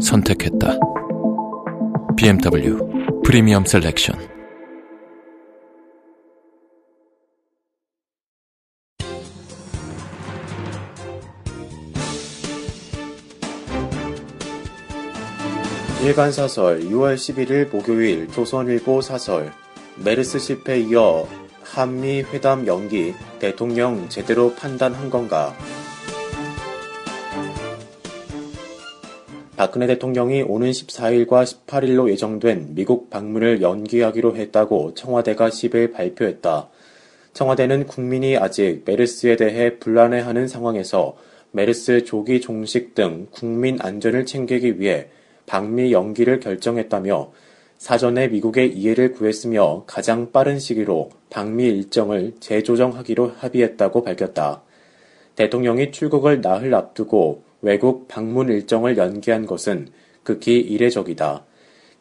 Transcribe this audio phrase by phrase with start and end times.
[0.00, 0.78] 선택했다.
[2.16, 2.76] BMW
[3.24, 4.18] Premium Selection
[16.02, 19.52] 일간 사설 6월 11일 목요일 조선일보 사설
[19.96, 21.26] 메르스 실패 이어
[21.62, 25.54] 한미 회담 연기 대통령 제대로 판단한 건가?
[29.60, 36.70] 박근혜 대통령이 오는 14일과 18일로 예정된 미국 방문을 연기하기로 했다고 청와대가 10일 발표했다.
[37.34, 41.14] 청와대는 국민이 아직 메르스에 대해 불안해하는 상황에서
[41.50, 45.08] 메르스 조기 종식 등 국민 안전을 챙기기 위해
[45.44, 47.30] 방미 연기를 결정했다며
[47.76, 54.62] 사전에 미국의 이해를 구했으며 가장 빠른 시기로 방미 일정을 재조정하기로 합의했다고 밝혔다.
[55.36, 59.88] 대통령이 출국을 나흘 앞두고 외국 방문 일정을 연기한 것은
[60.22, 61.44] 극히 이례적이다.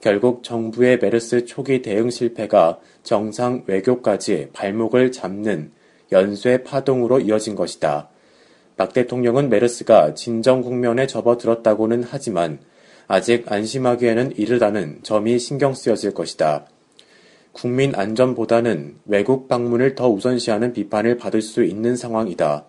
[0.00, 5.72] 결국 정부의 메르스 초기 대응 실패가 정상 외교까지 발목을 잡는
[6.12, 8.10] 연쇄 파동으로 이어진 것이다.
[8.76, 12.58] 박 대통령은 메르스가 진정 국면에 접어들었다고는 하지만
[13.08, 16.66] 아직 안심하기에는 이르다는 점이 신경 쓰여질 것이다.
[17.52, 22.66] 국민 안전보다는 외국 방문을 더 우선시하는 비판을 받을 수 있는 상황이다.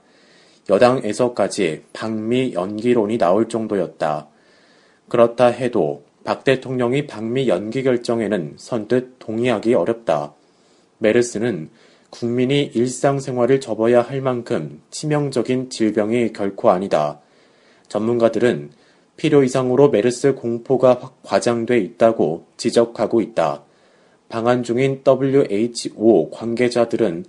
[0.70, 4.28] 여당에서까지 방미 연기론이 나올 정도였다.
[5.08, 10.34] 그렇다 해도 박 대통령이 방미 연기 결정에는 선뜻 동의하기 어렵다.
[10.98, 11.70] 메르스는
[12.10, 17.22] 국민이 일상생활을 접어야 할 만큼 치명적인 질병이 결코 아니다.
[17.88, 18.72] 전문가들은
[19.16, 23.64] 필요 이상으로 메르스 공포가 확 과장돼 있다고 지적하고 있다.
[24.30, 27.26] 방한 중인 WHO 관계자들은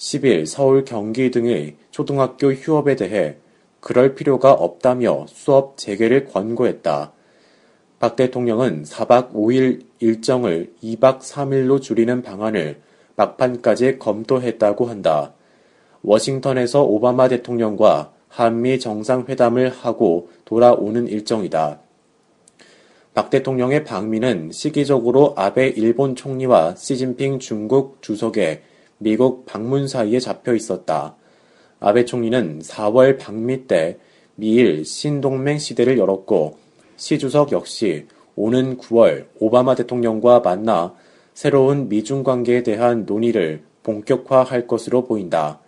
[0.00, 3.36] 10일 서울 경기 등의 초등학교 휴업에 대해
[3.80, 7.12] 그럴 필요가 없다며 수업 재개를 권고했다.
[7.98, 12.80] 박 대통령은 4박 5일 일정을 2박 3일로 줄이는 방안을
[13.16, 15.34] 막판까지 검토했다고 한다.
[16.00, 21.78] 워싱턴에서 오바마 대통령과 한미 정상회담을 하고 돌아오는 일정이다.
[23.12, 28.62] 박 대통령의 방미는 시기적으로 아베 일본 총리와 시진핑 중국 주석의
[29.02, 31.16] 미국 방문 사이에 잡혀 있었다.
[31.80, 33.96] 아베 총리는 4월 방미 때
[34.34, 36.58] 미일 신동맹 시대를 열었고
[36.98, 38.06] 시 주석 역시
[38.36, 40.94] 오는 9월 오바마 대통령과 만나
[41.32, 45.60] 새로운 미중 관계에 대한 논의를 본격화할 것으로 보인다.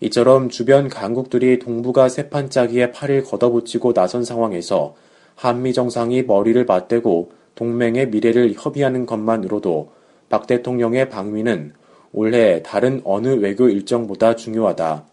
[0.00, 4.96] 이처럼 주변 강국들이 동북아 세판짜기에 팔을 걷어붙이고 나선 상황에서
[5.36, 9.92] 한미 정상이 머리를 맞대고 동맹의 미래를 협의하는 것만으로도
[10.28, 11.74] 박 대통령의 방미는
[12.12, 15.04] 올해 다른 어느 외교 일정보다 중요하다.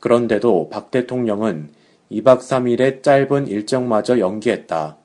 [0.00, 1.70] 그런데도 박 대통령은
[2.10, 4.96] 2박 3일의 짧은 일정마저 연기했다.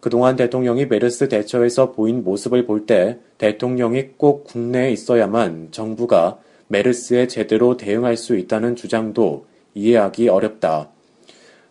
[0.00, 6.38] 그동안 대통령이 메르스 대처에서 보인 모습을 볼 때 대통령이 꼭 국내에 있어야만 정부가
[6.68, 10.90] 메르스에 제대로 대응할 수 있다는 주장도 이해하기 어렵다.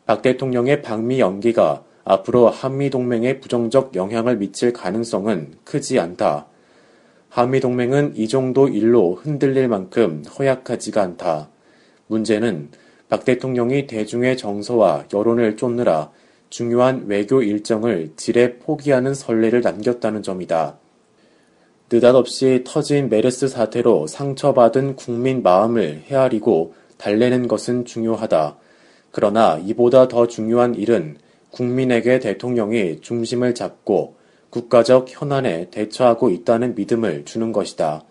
[0.05, 6.47] 박 대통령의 방미 연기가 앞으로 한미 동맹에 부정적 영향을 미칠 가능성은 크지 않다.
[7.33, 11.49] 한미동맹은 이 정도 일로 흔들릴 만큼 허약하지가 않다.
[12.05, 12.69] 문제는
[13.09, 16.11] 박 대통령이 대중의 정서와 여론을 쫓느라
[16.51, 20.77] 중요한 외교 일정을 지레 포기하는 선례를 남겼다는 점이다.
[21.91, 28.57] 느닷없이 터진 메르스 사태로 상처받은 국민 마음을 헤아리고 달래는 것은 중요하다.
[29.09, 31.17] 그러나 이보다 더 중요한 일은
[31.49, 34.21] 국민에게 대통령이 중심을 잡고
[34.53, 38.03] 국가적 현안에 대처하고 있다는 믿음을 주는 것이다.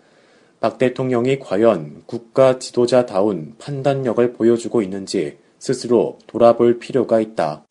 [0.59, 7.63] 박 대통령이 과연 국가 지도자다운 판단력을 보여주고 있는지 스스로 돌아볼 필요가 있다.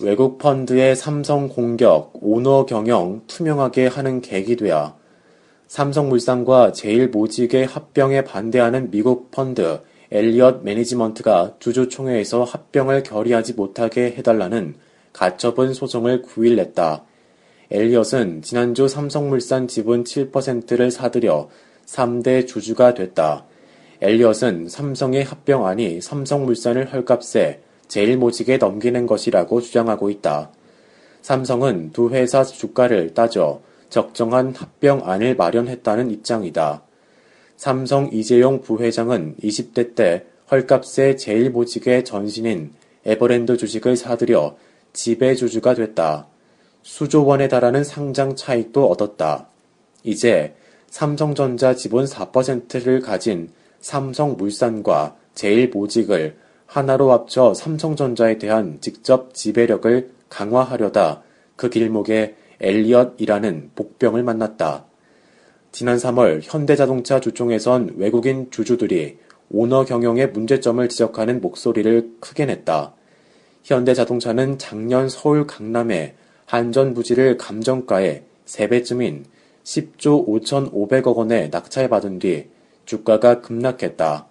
[0.00, 4.96] 외국 펀드의 삼성 공격, 오너 경영 투명하게 하는 계기 돼야
[5.68, 9.78] 삼성물산과 제일모직의 합병에 반대하는 미국 펀드
[10.12, 14.76] 엘리엇 매니지먼트가 주주총회에서 합병을 결의하지 못하게 해달라는
[15.12, 17.04] 가처분 소송을 9일 냈다.
[17.70, 21.48] 엘리엇은 지난주 삼성물산 지분 7%를 사들여
[21.86, 23.44] 3대 주주가 됐다.
[24.00, 30.50] 엘리엇은 삼성의 합병안이 삼성물산을 헐값에 제일모직에 넘기는 것이라고 주장하고 있다.
[31.22, 36.85] 삼성은 두 회사 주가를 따져 적정한 합병안을 마련했다는 입장이다.
[37.56, 42.72] 삼성 이재용 부회장은 20대 때 헐값에 제일모직의 전신인
[43.04, 44.56] 에버랜드 주식을 사들여
[44.92, 46.26] 지배주주가 됐다.
[46.82, 49.48] 수조 원에 달하는 상장 차익도 얻었다.
[50.02, 50.54] 이제
[50.88, 53.50] 삼성전자 지분 4%를 가진
[53.80, 56.36] 삼성물산과 제일모직을
[56.66, 61.22] 하나로 합쳐 삼성전자에 대한 직접 지배력을 강화하려다
[61.56, 64.84] 그 길목에 엘리엇이라는 복병을 만났다.
[65.76, 69.18] 지난 3월 현대자동차 주총에선 외국인 주주들이
[69.50, 72.94] 오너 경영의 문제점을 지적하는 목소리를 크게 냈다.
[73.62, 76.14] 현대자동차는 작년 서울 강남에
[76.46, 79.24] 한전 부지를 감정가의 3배쯤인
[79.64, 82.46] 10조 5,500억 원에 낙찰받은 뒤
[82.86, 84.28] 주가가 급락했다.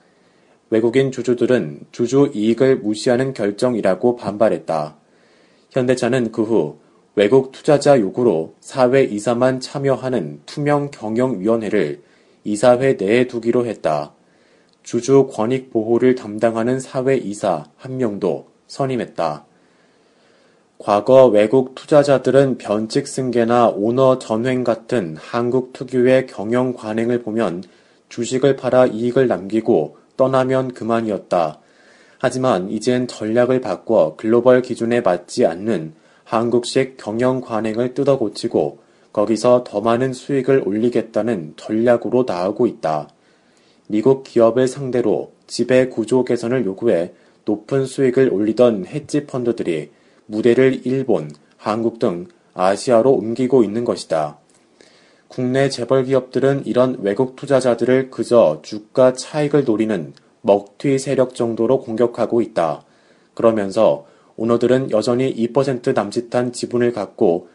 [0.72, 4.98] 외국인 주주들은 주주 이익을 무시하는 결정이라고 반발했다.
[5.70, 6.80] 현대차는 그 후
[7.16, 12.02] 외국 투자자 요구로 사회 이사만 참여하는 투명 경영위원회를
[12.44, 14.12] 이사회 내에 두기로 했다.
[14.84, 19.46] 주주 권익 보호를 담당하는 사회 이사 한 명도 선임했다.
[20.78, 27.64] 과거 외국 투자자들은 변칙 승계나 오너 전횡 같은 한국 특유의 경영 관행을 보면
[28.10, 31.60] 주식을 팔아 이익을 남기고 떠나면 그만이었다.
[32.20, 35.94] 하지만 이젠 전략을 바꿔 글로벌 기준에 맞지 않는
[36.25, 38.80] 한국식 경영 관행을 뜯어 고치고
[39.13, 43.07] 거기서 더 많은 수익을 올리겠다는 전략으로 나아오고 있다.
[43.88, 47.13] 미국 기업을 상대로 지배 구조 개선을 요구해
[47.45, 49.92] 높은 수익을 올리던 헤지 펀드들이
[50.25, 52.25] 무대를 일본, 한국 등
[52.56, 54.39] 아시아로 옮기고 있는 것이다.
[55.27, 62.83] 국내 재벌 기업들은 이런 외국 투자자들을 그저 주가 차익을 노리는 먹튀 세력 정도로 공격하고 있다.
[63.33, 64.07] 그러면서
[64.38, 67.50] 오너들은 여전히 2% 남짓한 지분을 갖고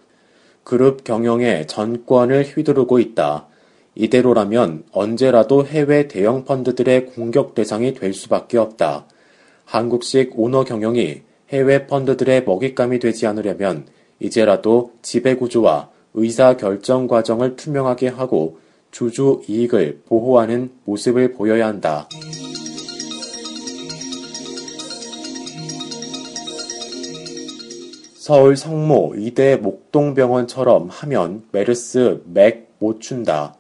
[0.65, 3.47] 그룹 경영의 전권을 휘두르고 있다.
[3.94, 9.06] 이대로라면 언제라도 해외 대형 펀드들의 공격 대상이 될 수밖에 없다.
[9.65, 13.87] 한국식 오너 경영이 해외 펀드들의 먹잇감이 되지 않으려면
[14.21, 18.59] 이제라도 지배구조와 의사 결정 과정을 투명하게 하고
[18.91, 22.09] 주주 이익을 보호하는 모습을 보여야 한다.
[28.31, 33.56] 서울 성모 의대 목동병원처럼 하면 메르스 맥 못 춘다.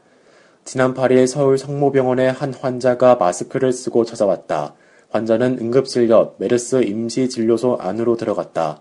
[0.64, 4.76] 지난 8일 서울 성모병원의 한 환자가 마스크를 쓰고 찾아왔다.
[5.10, 8.80] 환자는 응급실 옆 메르스 임시진료소 안으로 들어갔다.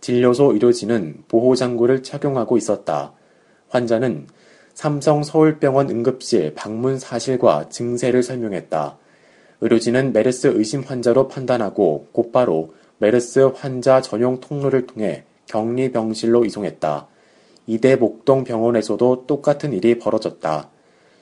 [0.00, 3.12] 진료소 의료진은 보호장구를 착용하고 있었다.
[3.70, 4.28] 환자는
[4.72, 8.98] 삼성 서울병원 응급실 방문 사실과 증세를 설명했다.
[9.62, 17.08] 의료진은 메르스 의심 환자로 판단하고 곧바로 메르스 환자 전용 통로를 통해 격리 병실로 이송했다.
[17.66, 20.68] 이대 목동 병원에서도 똑같은 일이 벌어졌다.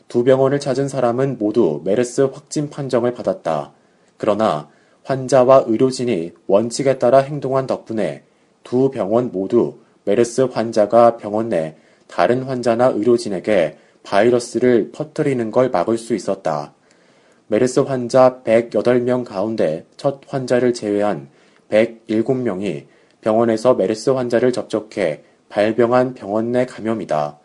[0.08, 3.72] 두 병원을 찾은 사람은 모두 메르스 확진 판정을 받았다.
[4.16, 4.68] 그러나
[5.04, 8.24] 환자와 의료진이 원칙에 따라 행동한 덕분에
[8.62, 11.76] 두 병원 모두 메르스 환자가 병원 내
[12.08, 16.74] 다른 환자나 의료진에게 바이러스를 퍼뜨리는 걸 막을 수 있었다.
[17.46, 21.28] 메르스 환자 108명 가운데 첫 환자를 제외한
[21.72, 22.84] 107명이
[23.22, 27.38] 병원에서 메르스 환자를 접촉해 발병한 병원 내 감염이다.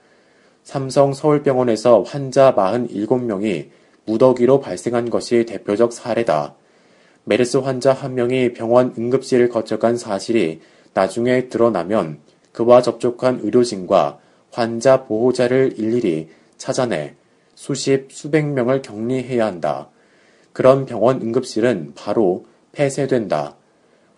[0.63, 3.69] 삼성 서울병원에서 환자 47명이
[4.05, 6.55] 무더기로 발생한 것이 대표적 사례다.
[7.23, 10.61] 메르스 환자 한 명이 병원 응급실을 거쳐간 사실이
[10.93, 12.19] 나중에 드러나면
[12.51, 14.19] 그와 접촉한 의료진과
[14.51, 17.15] 환자 보호자를 일일이 찾아내
[17.53, 19.89] 수십, 수백 명을 격리해야 한다.
[20.53, 23.57] 그런 병원 응급실은 바로 폐쇄된다.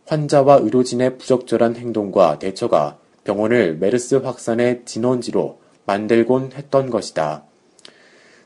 [0.10, 7.44] 환자와 의료진의 부적절한 행동과 대처가 병원을 메르스 확산의 진원지로 만들곤 했던 것이다.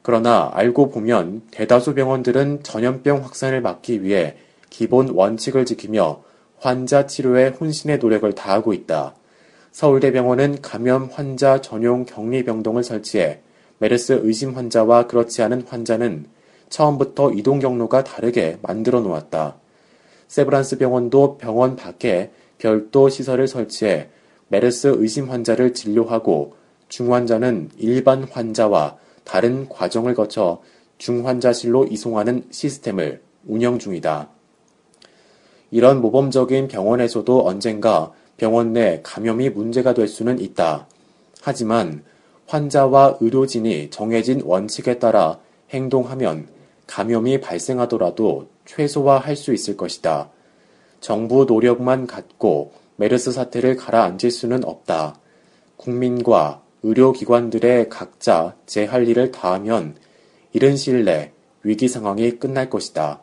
[0.01, 4.35] 그러나 알고 보면 대다수 병원들은 전염병 확산을 막기 위해
[4.69, 6.21] 기본 원칙을 지키며
[6.59, 9.15] 환자 치료에 혼신의 노력을 다하고 있다.
[9.71, 13.39] 서울대병원은 감염 환자 전용 격리 병동을 설치해
[13.77, 16.25] 메르스 의심 환자와 그렇지 않은 환자는
[16.67, 19.62] 처음부터 이동 경로가 다르게 만들어 놓았다.
[20.33, 24.09] 세브란스 병원도 병원 밖에 별도 시설을 설치해
[24.47, 26.55] 메르스 의심 환자를 진료하고
[26.89, 30.59] 중환자는 일반 환자와 다른 과정을 거쳐
[30.97, 34.29] 중환자실로 이송하는 시스템을 운영 중이다.
[35.69, 40.87] 이런 모범적인 병원에서도 언젠가 병원 내 감염이 문제가 될 수는 있다.
[41.43, 42.03] 하지만
[42.47, 45.37] 환자와 의료진이 정해진 원칙에 따라
[45.69, 46.47] 행동하면
[46.87, 50.29] 감염이 발생하더라도 최소화할 수 있을 것이다.
[51.01, 55.19] 정부 노력만 갖고 메르스 사태를 가라앉힐 수는 없다.
[55.77, 59.95] 국민과 의료기관들의 각자 제 할 일을 다하면
[60.53, 61.31] 이른 시일 내
[61.63, 63.21] 위기 상황이 끝날 것이다.